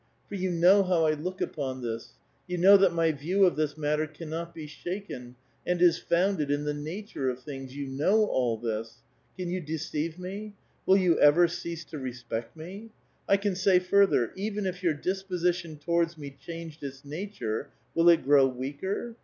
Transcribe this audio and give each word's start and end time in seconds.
For 0.29 0.33
you 0.33 0.49
know 0.49 0.81
liow 0.83 1.03
1 1.11 1.23
look 1.23 1.41
upon 1.41 1.83
this; 1.83 2.13
you 2.47 2.57
know 2.57 2.75
that 2.75 2.91
my 2.91 3.11
view 3.11 3.45
of 3.45 3.55
this 3.55 3.77
matter 3.77 4.05
oa.anot 4.11 4.51
be 4.51 4.65
shaken, 4.65 5.35
and 5.63 5.79
is 5.79 5.99
founded 5.99 6.49
in 6.49 6.63
the 6.63 6.73
nature 6.73 7.29
of 7.29 7.43
things: 7.43 7.75
you 7.75 7.85
know 7.85 8.25
all 8.25 8.57
this. 8.57 9.03
Can 9.37 9.51
you 9.51 9.61
deceive 9.61 10.17
me? 10.17 10.55
Will 10.87 10.97
you 10.97 11.19
ever 11.19 11.45
oease 11.45 11.87
to 11.89 11.99
rospect 11.99 12.57
me? 12.57 12.89
I 13.29 13.37
can 13.37 13.53
say 13.55 13.77
further: 13.77 14.31
even 14.35 14.65
if 14.65 14.81
your 14.81 14.95
dispo 14.95 15.33
sition 15.39 15.79
towards 15.79 16.17
me 16.17 16.31
changed 16.43 16.81
its 16.83 17.05
nature, 17.05 17.69
will 17.93 18.09
it 18.09 18.23
grow 18.23 18.47
weaker? 18.47 19.15